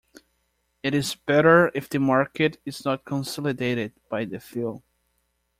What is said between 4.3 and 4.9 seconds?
few.